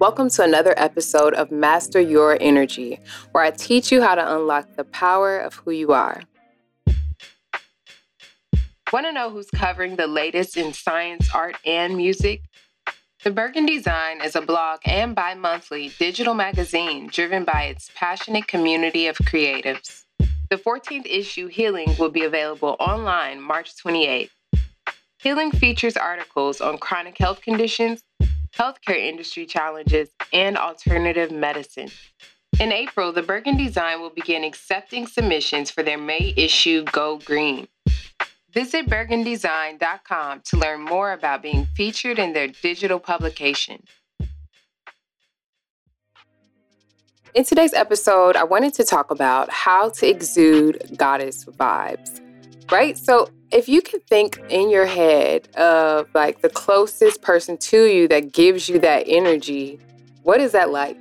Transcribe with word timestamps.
Welcome 0.00 0.30
to 0.30 0.44
another 0.44 0.72
episode 0.78 1.34
of 1.34 1.50
Master 1.50 2.00
Your 2.00 2.38
Energy, 2.40 2.98
where 3.32 3.44
I 3.44 3.50
teach 3.50 3.92
you 3.92 4.00
how 4.00 4.14
to 4.14 4.34
unlock 4.34 4.74
the 4.74 4.84
power 4.84 5.38
of 5.38 5.52
who 5.52 5.72
you 5.72 5.92
are. 5.92 6.22
Want 8.90 9.04
to 9.04 9.12
know 9.12 9.28
who's 9.28 9.50
covering 9.50 9.96
the 9.96 10.06
latest 10.06 10.56
in 10.56 10.72
science, 10.72 11.28
art, 11.34 11.56
and 11.66 11.98
music? 11.98 12.40
The 13.24 13.30
Bergen 13.30 13.66
Design 13.66 14.22
is 14.24 14.34
a 14.34 14.40
blog 14.40 14.80
and 14.86 15.14
bi 15.14 15.34
monthly 15.34 15.92
digital 15.98 16.32
magazine 16.32 17.08
driven 17.08 17.44
by 17.44 17.64
its 17.64 17.90
passionate 17.94 18.48
community 18.48 19.06
of 19.06 19.18
creatives. 19.18 20.06
The 20.48 20.56
14th 20.56 21.04
issue, 21.04 21.48
Healing, 21.48 21.94
will 21.98 22.08
be 22.08 22.24
available 22.24 22.74
online 22.80 23.42
March 23.42 23.74
28th. 23.76 24.30
Healing 25.18 25.50
features 25.50 25.98
articles 25.98 26.62
on 26.62 26.78
chronic 26.78 27.18
health 27.18 27.42
conditions 27.42 28.02
healthcare 28.56 28.98
industry 28.98 29.46
challenges, 29.46 30.10
and 30.32 30.56
alternative 30.56 31.30
medicine. 31.30 31.88
In 32.58 32.72
April, 32.72 33.12
the 33.12 33.22
Bergen 33.22 33.56
Design 33.56 34.00
will 34.00 34.10
begin 34.10 34.44
accepting 34.44 35.06
submissions 35.06 35.70
for 35.70 35.82
their 35.82 35.98
May 35.98 36.34
issue 36.36 36.84
Go 36.92 37.18
Green. 37.18 37.68
Visit 38.52 38.86
bergendesign.com 38.86 40.42
to 40.44 40.56
learn 40.56 40.82
more 40.82 41.12
about 41.12 41.40
being 41.40 41.66
featured 41.76 42.18
in 42.18 42.32
their 42.32 42.48
digital 42.48 42.98
publication. 42.98 43.82
In 47.32 47.44
today's 47.44 47.72
episode, 47.72 48.34
I 48.34 48.42
wanted 48.42 48.74
to 48.74 48.84
talk 48.84 49.12
about 49.12 49.50
how 49.50 49.90
to 49.90 50.08
exude 50.08 50.96
goddess 50.96 51.44
vibes, 51.44 52.20
right? 52.72 52.98
So, 52.98 53.28
if 53.52 53.68
you 53.68 53.82
can 53.82 54.00
think 54.00 54.40
in 54.48 54.70
your 54.70 54.86
head 54.86 55.48
of 55.56 56.08
like 56.14 56.40
the 56.40 56.48
closest 56.48 57.22
person 57.22 57.56
to 57.58 57.84
you 57.86 58.06
that 58.08 58.32
gives 58.32 58.68
you 58.68 58.78
that 58.78 59.04
energy, 59.06 59.80
what 60.22 60.40
is 60.40 60.52
that 60.52 60.70
like? 60.70 60.96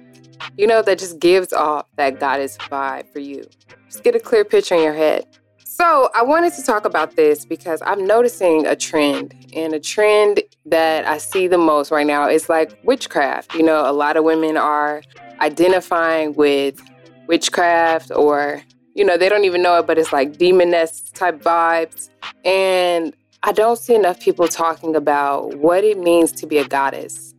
You 0.58 0.68
know, 0.68 0.82
that 0.82 0.98
just 0.98 1.20
gives 1.20 1.54
off 1.54 1.86
that 1.98 2.20
goddess 2.20 2.58
vibe 2.58 3.12
for 3.12 3.20
you. 3.20 3.44
Just 3.88 4.04
get 4.04 4.16
a 4.16 4.20
clear 4.20 4.44
picture 4.44 4.76
in 4.76 4.82
your 4.82 4.94
head. 4.94 5.26
So, 5.64 6.10
I 6.14 6.24
wanted 6.24 6.54
to 6.56 6.64
talk 6.64 6.84
about 6.84 7.16
this 7.16 7.46
because 7.46 7.82
I'm 7.86 8.06
noticing 8.06 8.66
a 8.66 8.76
trend, 8.76 9.34
and 9.56 9.74
a 9.74 9.80
trend 9.80 10.42
that 10.66 11.08
I 11.08 11.18
see 11.18 11.48
the 11.48 11.58
most 11.58 11.90
right 11.90 12.06
now 12.06 12.28
is 12.28 12.50
like 12.50 12.78
witchcraft. 12.84 13.54
You 13.54 13.64
know, 13.64 13.90
a 13.90 13.94
lot 13.94 14.18
of 14.18 14.26
women 14.26 14.58
are 14.58 15.02
identifying 15.40 16.34
with 16.34 16.82
witchcraft 17.28 18.12
or 18.14 18.62
you 19.00 19.06
know, 19.06 19.18
they 19.18 19.30
don't 19.30 19.46
even 19.46 19.62
know 19.62 19.80
it, 19.80 19.88
but 19.88 19.98
it's 19.98 20.12
like 20.12 20.38
demoness 20.38 21.10
type 21.12 21.42
vibes. 21.42 22.10
And 22.44 23.16
I 23.44 23.54
don't 23.54 23.78
see 23.78 23.96
enough 23.96 24.20
people 24.20 24.50
talking 24.50 24.94
about 24.94 25.56
what 25.56 25.86
it 25.86 25.98
means 25.98 26.34
to 26.34 26.46
be 26.46 26.58
a 26.58 26.68
goddess. 26.68 27.34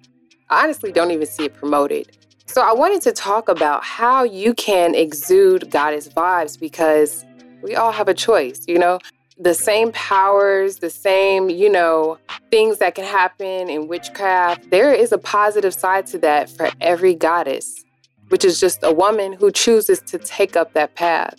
I 0.48 0.64
honestly 0.64 0.90
don't 0.90 1.10
even 1.10 1.26
see 1.26 1.44
it 1.44 1.54
promoted. 1.54 2.16
So 2.46 2.62
I 2.62 2.72
wanted 2.72 3.02
to 3.02 3.12
talk 3.12 3.50
about 3.50 3.84
how 3.84 4.24
you 4.24 4.54
can 4.54 4.94
exude 4.94 5.70
goddess 5.70 6.08
vibes 6.08 6.58
because 6.58 7.26
we 7.62 7.76
all 7.76 7.92
have 7.92 8.08
a 8.08 8.14
choice, 8.14 8.64
you 8.66 8.78
know? 8.78 8.98
The 9.38 9.52
same 9.52 9.92
powers, 9.92 10.76
the 10.76 10.90
same, 10.90 11.50
you 11.50 11.68
know, 11.68 12.16
things 12.50 12.78
that 12.78 12.94
can 12.94 13.04
happen 13.04 13.68
in 13.68 13.86
witchcraft, 13.86 14.70
there 14.70 14.94
is 14.94 15.12
a 15.12 15.18
positive 15.18 15.74
side 15.74 16.06
to 16.06 16.18
that 16.20 16.48
for 16.48 16.70
every 16.80 17.14
goddess 17.14 17.84
which 18.30 18.44
is 18.44 18.58
just 18.58 18.78
a 18.82 18.92
woman 18.92 19.32
who 19.32 19.50
chooses 19.50 20.00
to 20.00 20.18
take 20.18 20.56
up 20.56 20.72
that 20.72 20.94
path. 20.94 21.34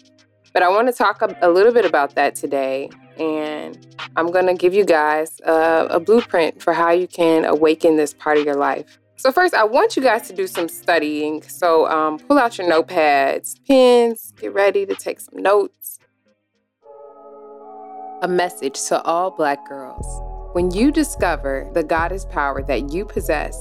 But 0.53 0.63
I 0.63 0.69
want 0.69 0.87
to 0.87 0.93
talk 0.93 1.21
a, 1.21 1.35
a 1.41 1.49
little 1.49 1.73
bit 1.73 1.85
about 1.85 2.15
that 2.15 2.35
today. 2.35 2.89
And 3.17 3.77
I'm 4.15 4.31
going 4.31 4.47
to 4.47 4.53
give 4.53 4.73
you 4.73 4.85
guys 4.85 5.39
a, 5.45 5.87
a 5.91 5.99
blueprint 5.99 6.61
for 6.61 6.73
how 6.73 6.91
you 6.91 7.07
can 7.07 7.45
awaken 7.45 7.97
this 7.97 8.13
part 8.13 8.37
of 8.37 8.45
your 8.45 8.55
life. 8.55 8.99
So, 9.17 9.31
first, 9.31 9.53
I 9.53 9.63
want 9.63 9.95
you 9.95 10.01
guys 10.01 10.27
to 10.29 10.33
do 10.33 10.47
some 10.47 10.67
studying. 10.67 11.43
So, 11.43 11.87
um, 11.87 12.17
pull 12.17 12.39
out 12.39 12.57
your 12.57 12.67
notepads, 12.67 13.55
pens, 13.67 14.33
get 14.39 14.51
ready 14.53 14.85
to 14.85 14.95
take 14.95 15.19
some 15.19 15.41
notes. 15.41 15.99
A 18.23 18.27
message 18.27 18.81
to 18.87 19.01
all 19.03 19.29
Black 19.29 19.67
girls. 19.67 20.05
When 20.53 20.71
you 20.71 20.91
discover 20.91 21.69
the 21.73 21.83
goddess 21.83 22.25
power 22.25 22.63
that 22.63 22.91
you 22.91 23.05
possess, 23.05 23.55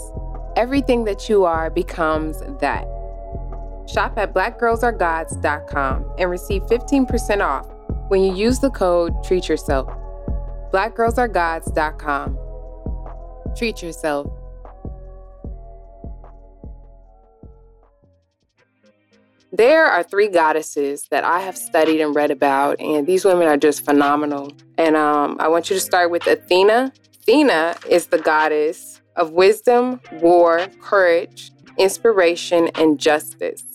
everything 0.57 1.05
that 1.05 1.29
you 1.29 1.45
are 1.45 1.71
becomes 1.71 2.41
that. 2.61 2.87
Shop 3.93 4.15
at 4.17 4.33
blackgirlsaregods.com 4.35 6.15
and 6.19 6.31
receive 6.31 6.63
15% 6.63 7.45
off 7.45 7.69
when 8.09 8.23
you 8.23 8.35
use 8.35 8.61
the 8.61 8.71
code 8.71 9.13
Treat 9.25 9.49
Yourself. 9.49 9.89
Blackgirlsaregods.com. 10.73 12.39
Treat 13.57 13.83
yourself. 13.83 14.31
There 19.53 19.85
are 19.85 20.05
three 20.05 20.29
goddesses 20.29 21.09
that 21.11 21.25
I 21.25 21.41
have 21.41 21.57
studied 21.57 22.01
and 22.01 22.15
read 22.15 22.31
about, 22.31 22.81
and 22.81 23.05
these 23.07 23.25
women 23.25 23.49
are 23.49 23.57
just 23.57 23.85
phenomenal. 23.85 24.53
And 24.79 24.95
um, 24.95 25.37
I 25.41 25.49
want 25.49 25.69
you 25.69 25.75
to 25.75 25.81
start 25.81 26.13
with 26.13 26.25
Athena. 26.29 26.93
Athena 27.23 27.75
is 27.89 28.07
the 28.07 28.19
goddess 28.19 29.01
of 29.17 29.33
wisdom, 29.33 30.01
war, 30.13 30.69
courage, 30.81 31.51
inspiration, 31.79 32.69
and 32.77 33.01
justice. 33.01 33.70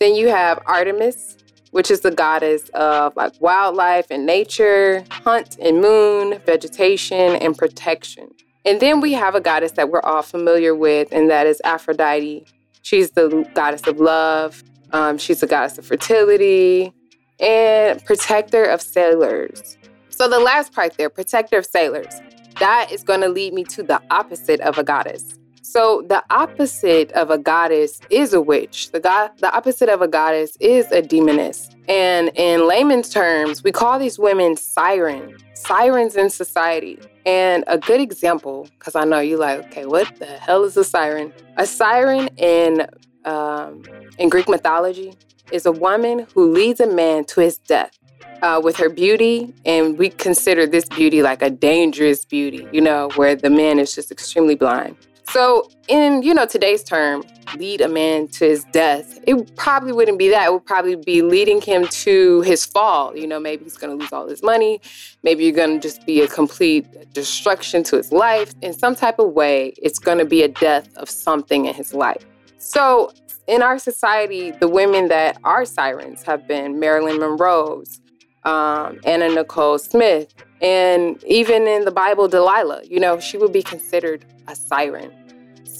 Then 0.00 0.14
you 0.14 0.28
have 0.28 0.58
Artemis, 0.64 1.36
which 1.72 1.90
is 1.90 2.00
the 2.00 2.10
goddess 2.10 2.70
of 2.70 3.14
like 3.16 3.34
wildlife 3.38 4.06
and 4.10 4.24
nature, 4.24 5.04
hunt 5.10 5.58
and 5.60 5.82
moon, 5.82 6.40
vegetation, 6.46 7.36
and 7.36 7.56
protection. 7.56 8.30
And 8.64 8.80
then 8.80 9.02
we 9.02 9.12
have 9.12 9.34
a 9.34 9.42
goddess 9.42 9.72
that 9.72 9.90
we're 9.90 10.00
all 10.00 10.22
familiar 10.22 10.74
with, 10.74 11.12
and 11.12 11.28
that 11.28 11.46
is 11.46 11.60
Aphrodite. 11.64 12.46
She's 12.80 13.10
the 13.10 13.46
goddess 13.54 13.86
of 13.86 14.00
love, 14.00 14.64
um, 14.92 15.18
she's 15.18 15.40
the 15.40 15.46
goddess 15.46 15.76
of 15.76 15.84
fertility, 15.84 16.94
and 17.38 18.02
protector 18.06 18.64
of 18.64 18.80
sailors. 18.80 19.76
So 20.08 20.28
the 20.28 20.40
last 20.40 20.72
part 20.72 20.96
there, 20.96 21.10
protector 21.10 21.58
of 21.58 21.66
sailors, 21.66 22.22
that 22.58 22.90
is 22.90 23.02
going 23.02 23.20
to 23.20 23.28
lead 23.28 23.52
me 23.52 23.64
to 23.64 23.82
the 23.82 24.00
opposite 24.10 24.60
of 24.60 24.78
a 24.78 24.84
goddess. 24.84 25.38
So 25.70 26.02
the 26.08 26.24
opposite 26.30 27.12
of 27.12 27.30
a 27.30 27.38
goddess 27.38 28.00
is 28.10 28.32
a 28.32 28.40
witch. 28.40 28.90
The 28.90 28.98
god 28.98 29.30
the 29.38 29.54
opposite 29.54 29.88
of 29.88 30.02
a 30.02 30.08
goddess 30.08 30.56
is 30.58 30.90
a 30.90 31.00
demoness. 31.00 31.70
And 31.88 32.32
in 32.34 32.66
layman's 32.66 33.08
terms, 33.08 33.62
we 33.62 33.70
call 33.70 34.00
these 34.00 34.18
women 34.18 34.56
siren, 34.56 35.36
sirens 35.54 36.16
in 36.16 36.28
society. 36.28 36.98
And 37.24 37.62
a 37.68 37.78
good 37.78 38.00
example, 38.00 38.68
because 38.80 38.96
I 38.96 39.04
know 39.04 39.20
you're 39.20 39.38
like, 39.38 39.60
okay, 39.66 39.86
what 39.86 40.12
the 40.16 40.26
hell 40.26 40.64
is 40.64 40.76
a 40.76 40.82
siren? 40.82 41.32
A 41.56 41.66
siren 41.66 42.26
in 42.36 42.88
um, 43.24 43.84
in 44.18 44.28
Greek 44.28 44.48
mythology 44.48 45.14
is 45.52 45.66
a 45.66 45.72
woman 45.72 46.26
who 46.34 46.50
leads 46.50 46.80
a 46.80 46.88
man 46.88 47.24
to 47.26 47.42
his 47.42 47.58
death. 47.58 47.96
Uh, 48.42 48.58
with 48.58 48.74
her 48.74 48.88
beauty, 48.88 49.52
and 49.66 49.98
we 49.98 50.08
consider 50.08 50.66
this 50.66 50.86
beauty 50.86 51.20
like 51.20 51.42
a 51.42 51.50
dangerous 51.50 52.24
beauty, 52.24 52.66
you 52.72 52.80
know, 52.80 53.10
where 53.16 53.36
the 53.36 53.50
man 53.50 53.78
is 53.78 53.94
just 53.94 54.10
extremely 54.10 54.54
blind. 54.54 54.96
So, 55.32 55.70
in 55.86 56.24
you 56.24 56.34
know 56.34 56.44
today's 56.44 56.82
term, 56.82 57.22
lead 57.56 57.80
a 57.80 57.88
man 57.88 58.26
to 58.28 58.46
his 58.46 58.64
death. 58.72 59.16
It 59.28 59.54
probably 59.54 59.92
wouldn't 59.92 60.18
be 60.18 60.28
that. 60.30 60.46
It 60.46 60.52
would 60.52 60.66
probably 60.66 60.96
be 60.96 61.22
leading 61.22 61.60
him 61.60 61.86
to 61.86 62.40
his 62.40 62.66
fall. 62.66 63.16
You 63.16 63.28
know, 63.28 63.38
maybe 63.38 63.62
he's 63.62 63.76
going 63.76 63.96
to 63.96 64.02
lose 64.02 64.12
all 64.12 64.28
his 64.28 64.42
money. 64.42 64.80
Maybe 65.22 65.44
you're 65.44 65.54
going 65.54 65.80
to 65.80 65.88
just 65.88 66.04
be 66.04 66.20
a 66.22 66.26
complete 66.26 67.12
destruction 67.12 67.84
to 67.84 67.96
his 67.96 68.10
life. 68.10 68.54
In 68.60 68.72
some 68.72 68.96
type 68.96 69.20
of 69.20 69.30
way, 69.30 69.72
it's 69.80 70.00
going 70.00 70.18
to 70.18 70.24
be 70.24 70.42
a 70.42 70.48
death 70.48 70.88
of 70.96 71.08
something 71.08 71.66
in 71.66 71.74
his 71.74 71.94
life. 71.94 72.26
So, 72.58 73.12
in 73.46 73.62
our 73.62 73.78
society, 73.78 74.50
the 74.50 74.68
women 74.68 75.08
that 75.08 75.38
are 75.44 75.64
sirens 75.64 76.24
have 76.24 76.48
been 76.48 76.80
Marilyn 76.80 77.20
Monroe's, 77.20 78.00
um, 78.44 78.98
Anna 79.04 79.28
Nicole 79.28 79.78
Smith, 79.78 80.34
and 80.60 81.22
even 81.24 81.66
in 81.66 81.84
the 81.84 81.90
Bible, 81.90 82.28
Delilah. 82.28 82.82
You 82.84 83.00
know, 83.00 83.20
she 83.20 83.38
would 83.38 83.52
be 83.52 83.62
considered 83.62 84.24
a 84.48 84.54
siren. 84.54 85.12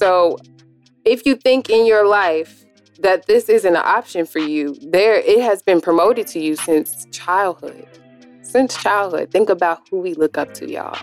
So 0.00 0.38
if 1.04 1.26
you 1.26 1.36
think 1.36 1.68
in 1.68 1.84
your 1.84 2.06
life 2.06 2.64
that 3.00 3.26
this 3.26 3.50
isn't 3.50 3.76
an 3.76 3.82
option 3.84 4.24
for 4.24 4.38
you, 4.38 4.74
there 4.80 5.16
it 5.16 5.40
has 5.42 5.62
been 5.62 5.82
promoted 5.82 6.26
to 6.28 6.40
you 6.40 6.56
since 6.56 7.06
childhood. 7.12 7.86
Since 8.40 8.82
childhood. 8.82 9.30
Think 9.30 9.50
about 9.50 9.86
who 9.90 10.00
we 10.00 10.14
look 10.14 10.38
up 10.38 10.54
to, 10.54 10.70
y'all. 10.70 10.98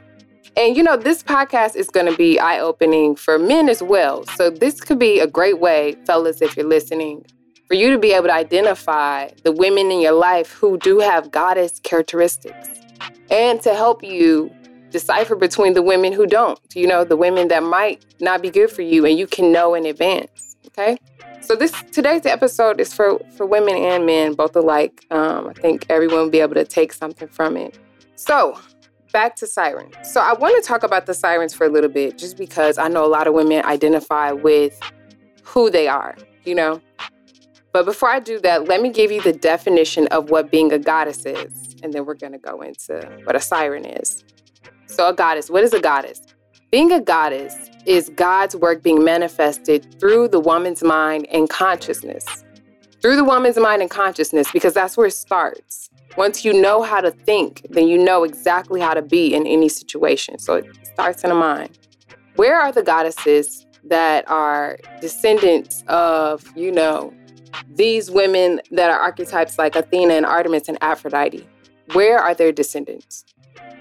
And 0.55 0.75
you 0.75 0.81
know, 0.81 0.97
this 0.97 1.21
podcast 1.21 1.75
is 1.75 1.91
going 1.91 2.07
to 2.07 2.17
be 2.17 2.39
eye 2.39 2.59
opening 2.59 3.15
for 3.15 3.37
men 3.37 3.69
as 3.69 3.83
well. 3.83 4.25
So, 4.35 4.49
this 4.49 4.81
could 4.81 4.97
be 4.97 5.19
a 5.19 5.27
great 5.27 5.59
way, 5.59 5.95
fellas, 6.07 6.41
if 6.41 6.57
you're 6.57 6.65
listening, 6.67 7.23
for 7.67 7.75
you 7.75 7.91
to 7.91 7.99
be 7.99 8.13
able 8.13 8.29
to 8.29 8.33
identify 8.33 9.29
the 9.43 9.51
women 9.51 9.91
in 9.91 10.01
your 10.01 10.13
life 10.13 10.53
who 10.53 10.79
do 10.79 10.97
have 10.97 11.29
goddess 11.29 11.79
characteristics 11.81 12.69
and 13.29 13.61
to 13.61 13.75
help 13.75 14.03
you 14.03 14.51
decipher 14.89 15.35
between 15.35 15.73
the 15.73 15.81
women 15.81 16.13
who 16.13 16.25
don't, 16.25 16.59
you 16.75 16.87
know, 16.87 17.03
the 17.03 17.17
women 17.17 17.47
that 17.49 17.63
might 17.63 18.05
not 18.19 18.41
be 18.41 18.49
good 18.49 18.69
for 18.69 18.81
you 18.81 19.05
and 19.05 19.17
you 19.17 19.27
can 19.27 19.51
know 19.51 19.73
in 19.73 19.85
advance. 19.85 20.55
Okay. 20.67 20.97
So 21.41 21.55
this 21.55 21.71
today's 21.91 22.25
episode 22.25 22.79
is 22.79 22.93
for 22.93 23.19
for 23.35 23.45
women 23.45 23.75
and 23.75 24.05
men 24.05 24.33
both 24.33 24.55
alike. 24.55 25.05
Um, 25.11 25.49
I 25.49 25.53
think 25.53 25.85
everyone 25.89 26.19
will 26.19 26.29
be 26.29 26.39
able 26.39 26.55
to 26.55 26.65
take 26.65 26.91
something 26.91 27.27
from 27.27 27.57
it. 27.57 27.77
So 28.15 28.59
back 29.13 29.35
to 29.37 29.47
sirens. 29.47 29.95
So 30.03 30.21
I 30.21 30.33
want 30.33 30.61
to 30.61 30.67
talk 30.67 30.83
about 30.83 31.05
the 31.05 31.13
sirens 31.13 31.53
for 31.53 31.65
a 31.65 31.69
little 31.69 31.89
bit, 31.89 32.17
just 32.17 32.37
because 32.37 32.77
I 32.77 32.87
know 32.87 33.05
a 33.05 33.07
lot 33.07 33.27
of 33.27 33.33
women 33.33 33.63
identify 33.65 34.31
with 34.31 34.79
who 35.43 35.69
they 35.69 35.87
are, 35.87 36.15
you 36.43 36.53
know? 36.55 36.81
But 37.71 37.85
before 37.85 38.09
I 38.09 38.19
do 38.19 38.39
that, 38.41 38.67
let 38.67 38.81
me 38.81 38.89
give 38.89 39.11
you 39.11 39.21
the 39.21 39.33
definition 39.33 40.07
of 40.07 40.29
what 40.29 40.51
being 40.51 40.71
a 40.71 40.79
goddess 40.79 41.25
is. 41.25 41.75
And 41.83 41.93
then 41.93 42.05
we're 42.05 42.15
going 42.15 42.33
to 42.33 42.39
go 42.39 42.61
into 42.61 43.09
what 43.23 43.35
a 43.35 43.39
siren 43.39 43.85
is. 43.85 44.23
So, 44.87 45.09
a 45.09 45.13
goddess, 45.13 45.49
what 45.49 45.63
is 45.63 45.73
a 45.73 45.79
goddess? 45.79 46.21
Being 46.71 46.91
a 46.91 46.99
goddess 46.99 47.69
is 47.85 48.09
God's 48.15 48.55
work 48.55 48.83
being 48.83 49.03
manifested 49.03 49.99
through 49.99 50.29
the 50.29 50.39
woman's 50.39 50.83
mind 50.83 51.27
and 51.31 51.49
consciousness. 51.49 52.43
Through 53.01 53.15
the 53.15 53.23
woman's 53.23 53.57
mind 53.57 53.81
and 53.81 53.91
consciousness, 53.91 54.51
because 54.51 54.73
that's 54.73 54.97
where 54.97 55.07
it 55.07 55.11
starts. 55.11 55.89
Once 56.17 56.43
you 56.43 56.51
know 56.51 56.81
how 56.81 56.99
to 56.99 57.11
think, 57.11 57.65
then 57.69 57.87
you 57.87 57.97
know 57.97 58.23
exactly 58.23 58.81
how 58.81 58.93
to 58.93 59.01
be 59.01 59.33
in 59.33 59.45
any 59.45 59.69
situation. 59.69 60.39
So 60.39 60.55
it 60.55 60.65
starts 60.83 61.23
in 61.23 61.29
the 61.29 61.35
mind. 61.35 61.77
Where 62.35 62.59
are 62.59 62.71
the 62.71 62.83
goddesses 62.83 63.65
that 63.83 64.27
are 64.29 64.79
descendants 64.99 65.83
of, 65.87 66.43
you 66.55 66.71
know, 66.71 67.13
these 67.75 68.09
women 68.09 68.61
that 68.71 68.89
are 68.89 68.99
archetypes 68.99 69.57
like 69.57 69.75
Athena 69.75 70.15
and 70.15 70.25
Artemis 70.25 70.67
and 70.67 70.77
Aphrodite? 70.81 71.47
Where 71.93 72.17
are 72.19 72.33
their 72.33 72.51
descendants? 72.51 73.23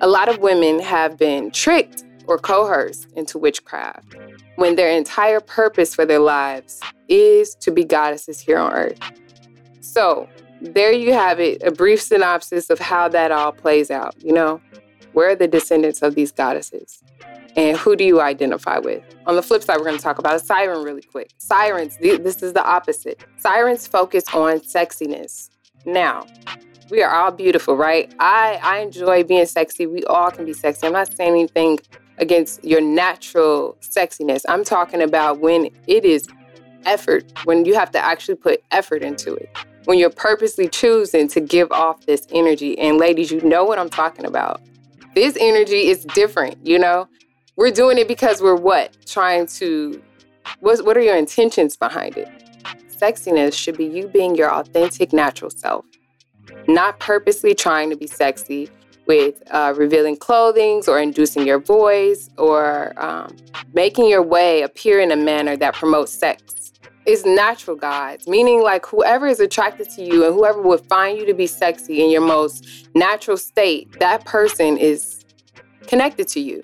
A 0.01 0.09
lot 0.09 0.29
of 0.29 0.39
women 0.39 0.79
have 0.81 1.17
been 1.17 1.51
tricked 1.51 2.05
or 2.27 2.37
coerced 2.39 3.11
into 3.13 3.39
witchcraft 3.39 4.15
when 4.57 4.77
their 4.77 4.91
entire 4.91 5.41
purpose 5.41 5.95
for 5.95 6.05
their 6.05 6.19
lives 6.19 6.81
is 7.09 7.55
to 7.57 7.71
be 7.71 7.83
goddesses 7.83 8.39
here 8.39 8.59
on 8.59 8.73
earth. 8.73 8.99
So, 9.81 10.29
there 10.61 10.93
you 10.93 11.13
have 11.13 11.41
it 11.41 11.63
a 11.63 11.71
brief 11.71 12.01
synopsis 12.03 12.69
of 12.69 12.79
how 12.79 13.09
that 13.09 13.31
all 13.31 13.53
plays 13.53 13.91
out. 13.91 14.15
You 14.23 14.33
know, 14.33 14.61
where 15.13 15.31
are 15.31 15.37
the 15.37 15.49
descendants 15.49 16.03
of 16.03 16.15
these 16.15 16.31
goddesses? 16.31 17.03
And 17.57 17.79
who 17.79 17.97
do 17.97 18.05
you 18.05 18.21
identify 18.21 18.79
with? 18.79 19.03
On 19.27 19.35
the 19.35 19.43
flip 19.43 19.63
side, 19.63 19.79
we're 19.79 19.87
going 19.87 19.97
to 19.97 20.03
talk 20.03 20.19
about 20.19 20.37
a 20.37 20.41
siren 20.41 20.85
really 20.85 21.03
quick. 21.03 21.31
Sirens, 21.39 21.97
this 22.01 22.43
is 22.43 22.53
the 22.53 22.63
opposite. 22.63 23.25
Sirens 23.39 23.87
focus 23.87 24.25
on 24.35 24.61
sexiness. 24.61 25.49
Now, 25.87 26.27
we 26.91 27.03
are 27.03 27.13
all 27.13 27.31
beautiful, 27.31 27.77
right? 27.77 28.13
I, 28.19 28.61
I 28.63 28.79
enjoy 28.79 29.25
being 29.25 29.47
sexy. 29.47 29.87
We 29.87 30.05
all 30.05 30.31
can 30.31 30.45
be 30.45 30.53
sexy. 30.53 30.87
I'm 30.87 30.93
not 30.93 31.15
saying 31.15 31.33
anything 31.33 31.79
against 32.19 32.65
your 32.65 32.81
natural 32.81 33.77
sexiness. 33.81 34.43
I'm 34.49 34.65
talking 34.65 35.03
about 35.03 35.41
when 35.41 35.71
it 35.87 36.05
is 36.05 36.29
effort, 36.85 37.25
when 37.45 37.65
you 37.65 37.75
have 37.75 37.91
to 37.91 37.99
actually 37.99 38.37
put 38.37 38.63
effort 38.71 39.03
into 39.03 39.35
it, 39.35 39.51
when 39.85 39.99
you're 39.99 40.11
purposely 40.11 40.69
choosing 40.69 41.29
to 41.29 41.41
give 41.41 41.71
off 41.73 42.07
this 42.07 42.27
energy. 42.31 42.79
And 42.79 42.99
ladies, 42.99 43.31
you 43.31 43.41
know 43.43 43.65
what 43.65 43.79
I'm 43.79 43.91
talking 43.91 44.25
about. 44.25 44.61
This 45.15 45.37
energy 45.41 45.89
is 45.89 46.05
different, 46.05 46.65
you 46.65 46.79
know? 46.79 47.09
We're 47.57 47.71
doing 47.71 47.99
it 47.99 48.07
because 48.07 48.43
we're 48.43 48.55
what? 48.55 48.97
Trying 49.07 49.47
to, 49.47 50.03
what, 50.61 50.85
what 50.85 50.97
are 50.97 51.01
your 51.01 51.17
intentions 51.17 51.77
behind 51.77 52.17
it? 52.17 52.29
Sexiness 52.91 53.55
should 53.55 53.77
be 53.77 53.87
you 53.87 54.09
being 54.09 54.35
your 54.35 54.53
authentic, 54.53 55.13
natural 55.13 55.51
self, 55.51 55.85
not 56.69 56.99
purposely 57.01 57.55
trying 57.55 57.91
to 57.91 57.97
be 57.97 58.07
sexy 58.07 58.71
with 59.07 59.43
uh, 59.51 59.73
revealing 59.77 60.17
clothing 60.17 60.83
or 60.89 60.99
inducing 60.99 61.47
your 61.47 61.59
voice 61.59 62.29
or 62.39 62.93
um, 63.03 63.37
making 63.73 64.09
your 64.09 64.23
way 64.23 64.63
appear 64.63 65.01
in 65.01 65.13
a 65.13 65.17
manner 65.17 65.57
that 65.57 65.75
promotes 65.75 66.13
sex 66.13 66.73
is 67.07 67.25
natural 67.25 67.77
guys, 67.77 68.27
meaning 68.27 68.63
like 68.63 68.85
whoever 68.85 69.27
is 69.29 69.39
attracted 69.39 69.89
to 69.91 70.03
you 70.03 70.27
and 70.27 70.35
whoever 70.35 70.61
would 70.61 70.85
find 70.87 71.19
you 71.19 71.25
to 71.25 71.35
be 71.35 71.47
sexy 71.47 72.03
in 72.03 72.11
your 72.11 72.21
most 72.21 72.89
natural 72.95 73.37
state, 73.37 73.89
that 74.01 74.25
person 74.25 74.77
is 74.77 75.25
connected 75.87 76.27
to 76.27 76.41
you. 76.41 76.61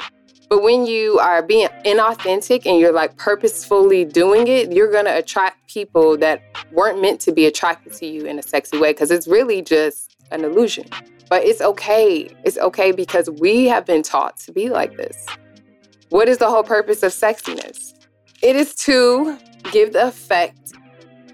But 0.53 0.63
when 0.63 0.85
you 0.85 1.19
are 1.19 1.41
being 1.41 1.69
inauthentic 1.87 2.67
and 2.67 2.79
you're 2.79 2.93
like 2.93 3.17
purposefully 3.17 4.05
doing 4.05 4.49
it, 4.49 4.71
you're 4.71 4.93
going 4.93 5.07
to 5.07 5.17
attract 5.17 5.67
people 5.67 6.19
that 6.19 6.43
weren't 6.73 7.01
meant 7.01 7.23
to 7.23 7.33
be 7.33 7.47
attracted 7.47 7.95
to 7.95 8.07
you 8.07 8.27
in 8.27 8.39
a 8.39 8.43
sexy 8.43 8.77
way 8.77 8.93
because 8.93 9.11
it's 9.11 9.27
really 9.27 9.63
just 9.63 10.15
an 10.31 10.45
illusion. 10.45 10.85
But 11.31 11.45
it's 11.45 11.63
okay. 11.63 12.29
It's 12.45 12.59
okay 12.59 12.93
because 12.93 13.31
we 13.31 13.65
have 13.69 13.87
been 13.87 14.03
taught 14.03 14.37
to 14.41 14.53
be 14.53 14.69
like 14.69 14.95
this. 14.99 15.25
What 16.11 16.29
is 16.29 16.37
the 16.37 16.51
whole 16.51 16.65
purpose 16.65 17.03
of 17.03 17.13
sexiness? 17.13 17.95
It 18.43 18.55
is 18.55 18.75
to 18.75 19.39
give 19.71 19.95
the 19.95 20.09
effect 20.09 20.75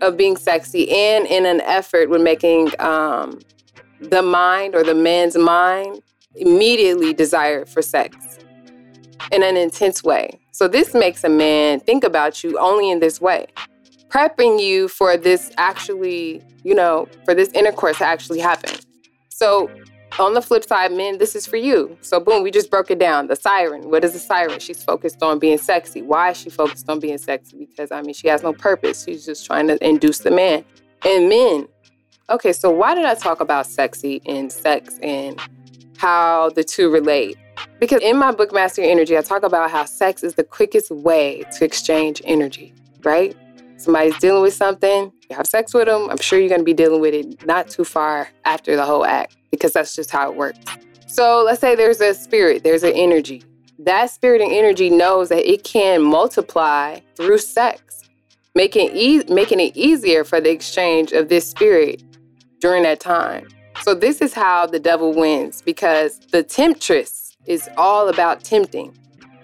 of 0.01 0.17
being 0.17 0.37
sexy 0.37 0.89
and 0.93 1.27
in 1.27 1.45
an 1.45 1.61
effort 1.63 2.09
with 2.09 2.23
making 2.23 2.71
um, 2.81 3.41
the 4.01 4.23
mind 4.23 4.77
or 4.77 4.85
the 4.85 4.95
man's 4.95 5.37
mind 5.37 6.03
immediately 6.37 7.13
desire 7.13 7.67
for 7.67 7.83
sex 7.83 8.38
in 9.33 9.43
an 9.43 9.57
intense 9.57 10.03
way. 10.03 10.39
So 10.53 10.69
this 10.69 10.95
makes 10.95 11.25
a 11.25 11.29
man 11.29 11.81
think 11.81 12.05
about 12.05 12.43
you 12.43 12.59
only 12.59 12.91
in 12.91 13.01
this 13.01 13.21
way, 13.21 13.47
prepping 14.09 14.61
you 14.61 14.89
for 14.89 15.17
this 15.17 15.51
actually, 15.57 16.43
you 16.65 16.75
know, 16.75 17.09
for 17.25 17.35
this 17.35 17.51
intercourse 17.53 17.99
to 17.99 18.05
actually 18.05 18.41
happen. 18.41 18.75
So 19.29 19.71
on 20.19 20.35
the 20.35 20.43
flip 20.43 20.65
side, 20.65 20.93
men, 20.93 21.19
this 21.19 21.37
is 21.37 21.47
for 21.47 21.57
you. 21.57 21.97
So, 22.01 22.19
boom, 22.19 22.43
we 22.43 22.51
just 22.51 22.71
broke 22.71 22.91
it 22.91 22.99
down. 22.99 23.29
The 23.29 23.37
siren. 23.37 23.89
What 23.89 24.05
is 24.05 24.15
the 24.15 24.19
siren? 24.19 24.59
She's 24.59 24.83
focused 24.83 25.23
on 25.23 25.39
being 25.39 25.59
sexy. 25.59 26.03
Why 26.03 26.31
is 26.31 26.37
she 26.39 26.51
focused 26.51 26.89
on 26.89 26.99
being 26.99 27.19
sexy? 27.19 27.67
Because, 27.67 27.93
I 27.93 28.03
mean, 28.03 28.15
she 28.15 28.27
has 28.29 28.43
no 28.43 28.53
purpose. 28.53 29.05
She's 29.05 29.25
just 29.25 29.47
trying 29.47 29.69
to 29.69 29.87
induce 29.87 30.19
the 30.19 30.31
man. 30.31 30.65
And 31.05 31.29
men, 31.29 31.69
okay, 32.31 32.53
so 32.53 32.71
why 32.71 32.95
did 32.95 33.05
I 33.05 33.15
talk 33.15 33.41
about 33.41 33.67
sexy 33.67 34.21
and 34.27 34.51
sex 34.51 34.99
and 35.03 35.39
how 35.99 36.51
the 36.51 36.65
two 36.65 36.91
relate? 36.91 37.37
Because 37.81 38.03
in 38.03 38.17
my 38.19 38.33
book, 38.33 38.53
Master 38.53 38.83
Your 38.83 38.91
Energy, 38.91 39.17
I 39.17 39.23
talk 39.23 39.45
about 39.45 39.71
how 39.71 39.85
sex 39.85 40.25
is 40.25 40.35
the 40.35 40.43
quickest 40.43 40.91
way 40.91 41.45
to 41.59 41.65
exchange 41.65 42.21
energy, 42.25 42.75
right? 43.05 43.37
Somebody's 43.77 44.19
dealing 44.19 44.43
with 44.43 44.55
something, 44.55 45.13
you 45.31 45.37
have 45.37 45.47
sex 45.47 45.73
with 45.73 45.87
them, 45.87 46.11
I'm 46.11 46.19
sure 46.19 46.41
you're 46.41 46.57
to 46.57 46.65
be 46.65 46.75
dealing 46.75 47.01
with 47.01 47.15
it 47.15 47.47
not 47.47 47.69
too 47.69 47.85
far 47.85 48.29
after 48.45 48.75
the 48.75 48.85
whole 48.85 49.05
act 49.05 49.37
because 49.53 49.73
that's 49.73 49.95
just 49.95 50.11
how 50.11 50.29
it 50.29 50.37
works. 50.37 50.59
So 51.07 51.45
let's 51.45 51.61
say 51.61 51.77
there's 51.77 52.01
a 52.01 52.15
spirit, 52.15 52.65
there's 52.65 52.83
an 52.83 52.95
energy. 52.95 53.45
That 53.79 54.11
spirit 54.11 54.41
and 54.41 54.51
energy 54.51 54.91
knows 54.91 55.29
that 55.29 55.49
it 55.49 55.63
can 55.63 56.03
multiply 56.03 56.99
through 57.15 57.39
sex, 57.39 58.03
making, 58.57 58.91
e- 58.93 59.23
making 59.29 59.61
it 59.61 59.77
easier 59.77 60.25
for 60.25 60.41
the 60.41 60.51
exchange 60.51 61.13
of 61.13 61.29
this 61.29 61.49
spirit 61.49 62.03
during 62.61 62.83
that 62.83 62.99
time. 62.99 63.47
So 63.83 63.95
this 63.95 64.21
is 64.21 64.35
how 64.35 64.67
the 64.67 64.81
devil 64.81 65.15
wins 65.15 65.63
because 65.63 66.19
the 66.33 66.43
temptress 66.43 67.28
is 67.47 67.69
all 67.77 68.09
about 68.09 68.45
tempting. 68.45 68.97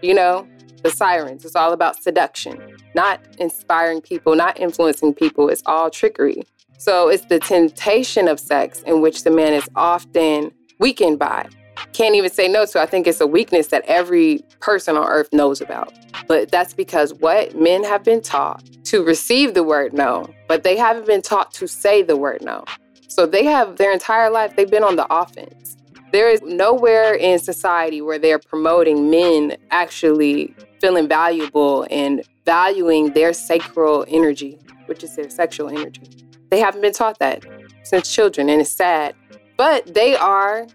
You 0.02 0.14
know, 0.14 0.46
the 0.82 0.90
sirens, 0.90 1.44
it's 1.44 1.56
all 1.56 1.72
about 1.72 2.02
seduction, 2.02 2.60
not 2.94 3.20
inspiring 3.38 4.00
people, 4.00 4.36
not 4.36 4.60
influencing 4.60 5.14
people. 5.14 5.48
It's 5.48 5.62
all 5.64 5.90
trickery. 5.90 6.42
So 6.78 7.08
it's 7.08 7.24
the 7.26 7.38
temptation 7.38 8.28
of 8.28 8.38
sex 8.38 8.82
in 8.82 9.00
which 9.00 9.24
the 9.24 9.30
man 9.30 9.54
is 9.54 9.68
often 9.74 10.52
weakened 10.78 11.18
by. 11.18 11.48
Can't 11.92 12.14
even 12.14 12.30
say 12.30 12.48
no 12.48 12.66
to. 12.66 12.80
I 12.80 12.86
think 12.86 13.06
it's 13.06 13.20
a 13.20 13.26
weakness 13.26 13.68
that 13.68 13.84
every 13.86 14.44
person 14.60 14.96
on 14.96 15.06
earth 15.06 15.32
knows 15.32 15.60
about. 15.60 15.92
But 16.26 16.50
that's 16.50 16.74
because 16.74 17.14
what 17.14 17.58
men 17.58 17.84
have 17.84 18.04
been 18.04 18.20
taught 18.20 18.62
to 18.84 19.02
receive 19.02 19.54
the 19.54 19.62
word 19.62 19.92
no, 19.92 20.26
but 20.48 20.62
they 20.62 20.76
haven't 20.76 21.06
been 21.06 21.22
taught 21.22 21.52
to 21.54 21.66
say 21.66 22.02
the 22.02 22.16
word 22.16 22.42
no. 22.42 22.64
So 23.08 23.26
they 23.26 23.44
have 23.44 23.76
their 23.76 23.92
entire 23.92 24.30
life, 24.30 24.54
they've 24.56 24.70
been 24.70 24.84
on 24.84 24.96
the 24.96 25.06
offense. 25.12 25.76
There 26.14 26.30
is 26.30 26.42
nowhere 26.42 27.12
in 27.12 27.40
society 27.40 28.00
where 28.00 28.20
they're 28.20 28.38
promoting 28.38 29.10
men 29.10 29.56
actually 29.72 30.54
feeling 30.80 31.08
valuable 31.08 31.88
and 31.90 32.22
valuing 32.44 33.14
their 33.14 33.32
sacral 33.32 34.04
energy, 34.06 34.60
which 34.86 35.02
is 35.02 35.16
their 35.16 35.28
sexual 35.28 35.68
energy. 35.68 36.02
They 36.50 36.60
haven't 36.60 36.82
been 36.82 36.92
taught 36.92 37.18
that 37.18 37.44
since 37.82 38.14
children, 38.14 38.48
and 38.48 38.60
it's 38.60 38.70
sad. 38.70 39.16
But 39.56 39.92
they 39.92 40.14
are 40.14 40.68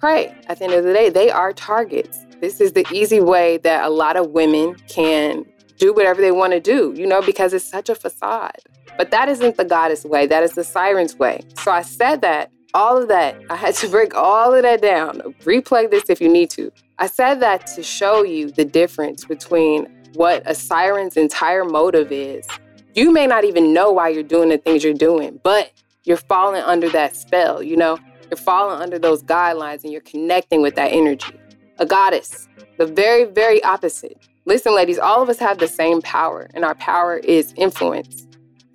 prey. 0.00 0.34
At 0.48 0.58
the 0.58 0.64
end 0.64 0.72
of 0.72 0.82
the 0.82 0.94
day, 0.94 1.10
they 1.10 1.30
are 1.30 1.52
targets. 1.52 2.18
This 2.40 2.60
is 2.60 2.72
the 2.72 2.84
easy 2.92 3.20
way 3.20 3.58
that 3.58 3.84
a 3.84 3.88
lot 3.88 4.16
of 4.16 4.30
women 4.30 4.74
can 4.88 5.46
do 5.78 5.92
whatever 5.92 6.20
they 6.20 6.32
want 6.32 6.54
to 6.54 6.60
do, 6.60 6.92
you 6.96 7.06
know, 7.06 7.22
because 7.22 7.52
it's 7.52 7.64
such 7.64 7.88
a 7.88 7.94
facade. 7.94 8.58
But 8.96 9.12
that 9.12 9.28
isn't 9.28 9.58
the 9.58 9.64
goddess 9.64 10.04
way, 10.04 10.26
that 10.26 10.42
is 10.42 10.54
the 10.54 10.64
siren's 10.64 11.14
way. 11.14 11.42
So 11.54 11.70
I 11.70 11.82
said 11.82 12.20
that, 12.22 12.50
all 12.74 13.00
of 13.00 13.08
that, 13.08 13.40
I 13.50 13.56
had 13.56 13.74
to 13.76 13.88
break 13.96 14.14
all 14.14 14.54
of 14.54 14.62
that 14.62 14.82
down. 14.82 15.20
Replay 15.42 15.90
this 15.90 16.08
if 16.08 16.20
you 16.20 16.28
need 16.28 16.50
to. 16.50 16.72
I 16.98 17.06
said 17.06 17.40
that 17.40 17.66
to 17.68 17.82
show 17.82 18.22
you 18.22 18.50
the 18.50 18.64
difference 18.64 19.24
between 19.24 19.86
what 20.14 20.42
a 20.44 20.54
siren's 20.54 21.16
entire 21.16 21.64
motive 21.64 22.10
is 22.10 22.46
you 22.94 23.12
may 23.12 23.26
not 23.26 23.44
even 23.44 23.72
know 23.72 23.92
why 23.92 24.08
you're 24.08 24.22
doing 24.22 24.48
the 24.48 24.58
things 24.58 24.82
you're 24.82 24.92
doing, 24.94 25.38
but 25.42 25.72
you're 26.04 26.16
falling 26.16 26.62
under 26.62 26.88
that 26.90 27.14
spell, 27.14 27.62
you 27.62 27.76
know? 27.76 27.98
You're 28.28 28.36
falling 28.36 28.80
under 28.80 28.98
those 28.98 29.22
guidelines 29.22 29.84
and 29.84 29.92
you're 29.92 30.00
connecting 30.02 30.62
with 30.62 30.74
that 30.76 30.92
energy. 30.92 31.38
A 31.78 31.86
goddess, 31.86 32.48
the 32.78 32.86
very, 32.86 33.24
very 33.24 33.62
opposite. 33.62 34.18
Listen, 34.44 34.74
ladies, 34.74 34.98
all 34.98 35.22
of 35.22 35.28
us 35.28 35.38
have 35.38 35.58
the 35.58 35.68
same 35.68 36.02
power, 36.02 36.48
and 36.54 36.64
our 36.64 36.74
power 36.76 37.18
is 37.18 37.52
influence. 37.56 38.26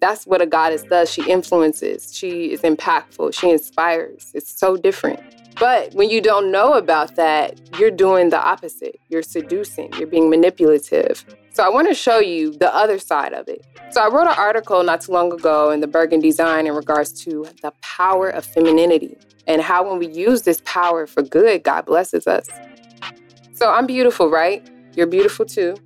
That's 0.05 0.27
what 0.27 0.39
a 0.39 0.45
goddess 0.45 0.83
does. 0.83 1.12
She 1.12 1.27
influences, 1.27 2.15
she 2.15 2.51
is 2.51 2.62
impactful, 2.62 3.33
she 3.33 3.50
inspires. 3.50 4.29
It's 4.35 4.51
so 4.51 4.77
different. 4.77 5.19
But 5.59 5.95
when 5.95 6.12
you 6.12 6.21
don't 6.21 6.51
know 6.51 6.74
about 6.74 7.15
that, 7.15 7.59
you're 7.79 7.89
doing 7.89 8.29
the 8.29 8.39
opposite. 8.39 9.00
You're 9.09 9.24
seducing, 9.24 9.91
you're 9.97 10.05
being 10.05 10.29
manipulative. 10.29 11.25
So 11.53 11.63
I 11.63 11.69
want 11.69 11.88
to 11.88 11.95
show 11.95 12.19
you 12.19 12.51
the 12.51 12.71
other 12.71 13.00
side 13.00 13.33
of 13.33 13.47
it. 13.47 13.65
So 13.89 14.00
I 14.00 14.07
wrote 14.13 14.27
an 14.27 14.38
article 14.38 14.83
not 14.83 15.01
too 15.01 15.12
long 15.12 15.33
ago 15.33 15.71
in 15.71 15.79
the 15.79 15.88
Bergen 15.88 16.19
Design 16.19 16.67
in 16.67 16.75
regards 16.75 17.12
to 17.24 17.47
the 17.63 17.74
power 17.81 18.29
of 18.29 18.45
femininity 18.45 19.17
and 19.47 19.59
how 19.59 19.89
when 19.89 19.97
we 19.97 20.05
use 20.05 20.43
this 20.43 20.62
power 20.65 21.07
for 21.07 21.24
good, 21.24 21.63
God 21.63 21.88
blesses 21.88 22.27
us. 22.27 22.47
So 23.53 23.74
I'm 23.74 23.88
beautiful, 23.88 24.29
right? 24.29 24.69
You're 24.95 25.07
beautiful 25.07 25.47
too. 25.47 25.77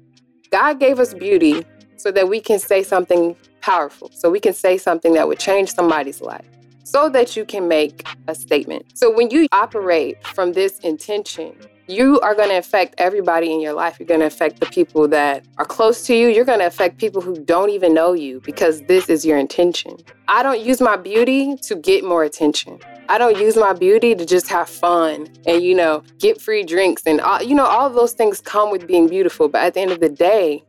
God 0.51 0.77
gave 0.77 0.99
us 0.99 1.13
beauty 1.13 1.65
so 1.95 2.11
that 2.11 2.27
we 2.27 2.41
can 2.41 2.59
say 2.59 2.83
something 2.83 3.37
powerful, 3.69 4.09
so 4.13 4.31
we 4.31 4.39
can 4.39 4.53
say 4.53 4.77
something 4.77 5.13
that 5.13 5.27
would 5.27 5.39
change 5.39 5.71
somebody's 5.73 6.21
life 6.21 6.45
so 6.83 7.07
that 7.07 7.37
you 7.37 7.45
can 7.45 7.67
make 7.67 8.07
a 8.27 8.33
statement. 8.33 8.83
So 8.95 9.13
when 9.15 9.29
you 9.29 9.47
operate 9.51 10.25
from 10.25 10.53
this 10.53 10.79
intention, 10.79 11.53
you 11.87 12.19
are 12.21 12.33
going 12.33 12.49
to 12.49 12.57
affect 12.57 12.95
everybody 12.97 13.53
in 13.53 13.61
your 13.61 13.73
life. 13.73 13.99
You're 13.99 14.07
going 14.07 14.21
to 14.21 14.25
affect 14.25 14.59
the 14.59 14.65
people 14.65 15.07
that 15.09 15.45
are 15.59 15.65
close 15.65 16.05
to 16.07 16.15
you. 16.15 16.29
You're 16.29 16.45
going 16.45 16.59
to 16.59 16.65
affect 16.65 16.97
people 16.97 17.21
who 17.21 17.35
don't 17.45 17.69
even 17.69 17.93
know 17.93 18.13
you 18.13 18.41
because 18.41 18.81
this 18.83 19.07
is 19.07 19.23
your 19.23 19.37
intention. 19.37 19.97
I 20.27 20.41
don't 20.41 20.59
use 20.59 20.81
my 20.81 20.97
beauty 20.97 21.55
to 21.67 21.75
get 21.75 22.03
more 22.03 22.23
attention. 22.23 22.79
I 23.07 23.19
don't 23.19 23.37
use 23.37 23.55
my 23.55 23.73
beauty 23.73 24.15
to 24.15 24.25
just 24.25 24.47
have 24.49 24.67
fun 24.67 25.27
and, 25.45 25.61
you 25.61 25.75
know, 25.75 26.03
get 26.17 26.41
free 26.41 26.63
drinks. 26.63 27.03
And, 27.05 27.21
all, 27.21 27.41
you 27.41 27.53
know, 27.53 27.65
all 27.65 27.89
those 27.91 28.13
things 28.13 28.41
come 28.41 28.71
with 28.71 28.87
being 28.87 29.07
beautiful. 29.07 29.47
But 29.47 29.61
at 29.63 29.73
the 29.75 29.81
end 29.81 29.91
of 29.91 29.99
the 29.99 30.09
day, 30.09 30.63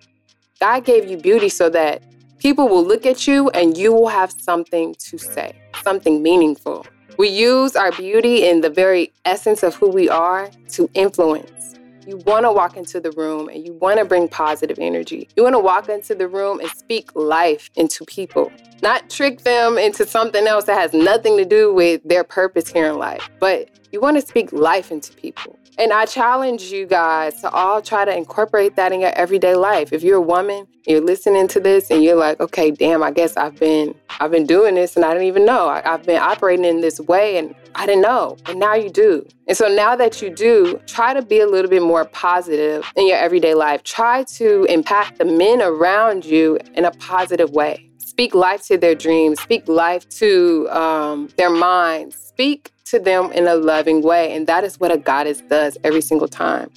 God 0.61 0.85
gave 0.85 1.09
you 1.11 1.17
beauty 1.17 1.49
so 1.49 1.71
that 1.71 2.03
people 2.41 2.69
will 2.69 2.85
look 2.85 3.07
at 3.07 3.27
you 3.27 3.51
and 3.51 3.77
you 3.77 3.93
will 3.93 4.09
have 4.09 4.33
something 4.33 4.95
to 4.99 5.19
say 5.19 5.55
something 5.83 6.23
meaningful. 6.23 6.87
We 7.19 7.29
use 7.29 7.77
our 7.77 7.93
beauty 7.93 8.49
in 8.49 8.63
the 8.63 8.71
very 8.71 9.13
essence 9.25 9.63
of 9.63 9.75
who 9.75 9.89
we 9.91 10.09
are 10.09 10.51
to 10.71 10.91
influence. 10.95 11.79
You 12.07 12.17
want 12.19 12.45
to 12.45 12.53
walk 12.53 12.77
into 12.77 12.99
the 12.99 13.13
room 13.13 13.49
and 13.49 13.65
you 13.65 13.75
want 13.75 13.99
to 13.99 14.05
bring 14.05 14.27
positive 14.27 14.79
energy. 14.79 15.29
You 15.37 15.43
want 15.43 15.55
to 15.55 15.59
walk 15.59 15.89
into 15.89 16.15
the 16.15 16.27
room 16.27 16.61
and 16.61 16.71
speak 16.71 17.15
life 17.15 17.71
into 17.77 18.05
people, 18.07 18.51
not 18.83 19.11
trick 19.11 19.43
them 19.43 19.77
into 19.77 20.07
something 20.07 20.47
else 20.47 20.65
that 20.65 20.79
has 20.79 20.95
nothing 20.95 21.37
to 21.37 21.45
do 21.45 21.75
with 21.75 22.01
their 22.05 22.25
purpose 22.25 22.71
here 22.71 22.87
in 22.87 22.99
life, 22.99 23.29
but 23.39 23.69
you 23.93 24.01
want 24.01 24.21
to 24.21 24.27
speak 24.27 24.53
life 24.53 24.91
into 24.91 25.13
people. 25.15 25.59
And 25.79 25.93
I 25.93 26.05
challenge 26.05 26.65
you 26.65 26.87
guys 26.87 27.41
to 27.41 27.51
all 27.51 27.81
try 27.81 28.05
to 28.05 28.15
incorporate 28.15 28.77
that 28.77 28.93
in 28.93 29.01
your 29.01 29.13
everyday 29.15 29.55
life. 29.55 29.93
If 29.93 30.03
you're 30.03 30.19
a 30.19 30.21
woman, 30.21 30.67
you're 30.87 31.01
listening 31.01 31.49
to 31.49 31.61
this 31.61 31.91
and 31.91 32.03
you're 32.03 32.17
like, 32.17 32.39
okay, 32.41 32.71
damn, 32.71 33.03
I 33.03 33.11
guess 33.11 33.37
I've 33.37 33.59
been 33.59 33.95
I've 34.21 34.31
been 34.31 34.47
doing 34.47 34.75
this 34.75 34.97
and 34.97 35.05
I 35.05 35.13
didn't 35.13 35.29
even 35.29 35.47
know. 35.47 35.69
I, 35.69 35.81
have 35.83 36.05
been 36.05 36.21
operating 36.21 36.65
in 36.65 36.81
this 36.81 37.01
way 37.01 37.39
and 37.39 37.55
I 37.75 37.87
didn't 37.87 38.03
know. 38.03 38.37
And 38.47 38.59
now 38.61 38.75
you 38.75 38.91
do. 38.91 39.27
And 39.49 39.57
so 39.57 39.69
now 39.69 39.97
that 39.97 40.21
you 40.21 40.29
do, 40.29 40.81
try 40.87 41.15
to 41.15 41.23
be 41.23 41.41
a 41.41 41.47
little 41.47 41.71
bit 41.71 41.83
more 41.83 42.05
positive 42.05 42.85
in 42.97 43.09
your 43.09 43.17
everyday 43.17 43.55
life. 43.55 43.83
Try 43.83 44.25
to 44.25 44.65
impact 44.65 45.19
the 45.19 45.25
men 45.25 45.63
around 45.63 46.25
you 46.25 46.59
in 46.75 46.85
a 46.85 46.91
positive 46.93 47.51
way. 47.51 47.89
Speak 47.99 48.35
life 48.35 48.67
to 48.67 48.77
their 48.77 48.95
dreams, 48.95 49.41
speak 49.41 49.67
life 49.67 50.07
to 50.11 50.69
um, 50.71 51.31
their 51.39 51.49
minds, 51.49 52.17
speak 52.17 52.73
to 52.91 52.99
them 52.99 53.33
in 53.33 53.47
a 53.47 53.55
loving 53.55 54.03
way. 54.03 54.35
And 54.35 54.47
that 54.47 54.65
is 54.65 54.79
what 54.79 54.93
a 54.93 54.99
goddess 54.99 55.41
does 55.43 55.77
every 55.85 56.01
single 56.01 56.29
time. 56.29 56.71